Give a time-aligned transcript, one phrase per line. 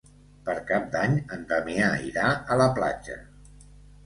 [0.45, 3.21] Per Cap d'Any en Damià irà a la platja.